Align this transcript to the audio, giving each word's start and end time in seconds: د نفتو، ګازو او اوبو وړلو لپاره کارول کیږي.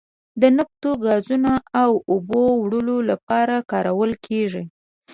د 0.41 0.43
نفتو، 0.57 0.91
ګازو 1.03 1.37
او 1.81 1.91
اوبو 2.11 2.41
وړلو 2.61 2.97
لپاره 3.09 3.55
کارول 3.71 4.11
کیږي. 4.25 4.63